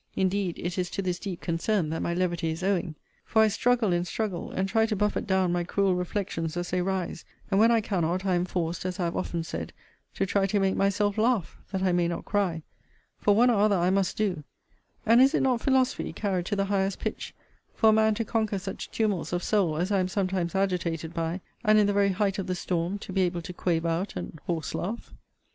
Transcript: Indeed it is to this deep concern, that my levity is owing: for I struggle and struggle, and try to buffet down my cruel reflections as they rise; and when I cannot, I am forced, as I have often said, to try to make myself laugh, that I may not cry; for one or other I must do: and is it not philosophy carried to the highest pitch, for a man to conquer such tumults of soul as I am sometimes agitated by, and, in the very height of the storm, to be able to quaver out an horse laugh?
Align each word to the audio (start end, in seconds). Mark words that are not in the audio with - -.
Indeed 0.15 0.57
it 0.57 0.79
is 0.79 0.89
to 0.89 1.03
this 1.03 1.19
deep 1.19 1.41
concern, 1.41 1.91
that 1.91 2.01
my 2.01 2.15
levity 2.15 2.49
is 2.49 2.63
owing: 2.63 2.95
for 3.23 3.43
I 3.43 3.49
struggle 3.49 3.93
and 3.93 4.07
struggle, 4.07 4.49
and 4.51 4.67
try 4.67 4.87
to 4.87 4.95
buffet 4.95 5.27
down 5.27 5.51
my 5.51 5.63
cruel 5.63 5.93
reflections 5.93 6.57
as 6.57 6.71
they 6.71 6.81
rise; 6.81 7.23
and 7.51 7.59
when 7.59 7.69
I 7.69 7.81
cannot, 7.81 8.25
I 8.25 8.33
am 8.33 8.45
forced, 8.45 8.83
as 8.83 8.99
I 8.99 9.03
have 9.03 9.15
often 9.15 9.43
said, 9.43 9.73
to 10.15 10.25
try 10.25 10.47
to 10.47 10.59
make 10.59 10.75
myself 10.75 11.19
laugh, 11.19 11.55
that 11.71 11.83
I 11.83 11.91
may 11.91 12.07
not 12.07 12.25
cry; 12.25 12.63
for 13.19 13.35
one 13.35 13.51
or 13.51 13.59
other 13.59 13.75
I 13.77 13.91
must 13.91 14.17
do: 14.17 14.43
and 15.05 15.21
is 15.21 15.35
it 15.35 15.41
not 15.43 15.61
philosophy 15.61 16.11
carried 16.13 16.47
to 16.47 16.55
the 16.55 16.65
highest 16.65 16.97
pitch, 16.97 17.35
for 17.75 17.91
a 17.91 17.93
man 17.93 18.15
to 18.15 18.25
conquer 18.25 18.57
such 18.57 18.89
tumults 18.89 19.31
of 19.31 19.43
soul 19.43 19.77
as 19.77 19.91
I 19.91 19.99
am 19.99 20.07
sometimes 20.07 20.55
agitated 20.55 21.13
by, 21.13 21.41
and, 21.63 21.77
in 21.77 21.85
the 21.85 21.93
very 21.93 22.09
height 22.09 22.39
of 22.39 22.47
the 22.47 22.55
storm, 22.55 22.97
to 22.97 23.13
be 23.13 23.21
able 23.21 23.43
to 23.43 23.53
quaver 23.53 23.87
out 23.89 24.15
an 24.15 24.39
horse 24.47 24.73
laugh? 24.73 25.13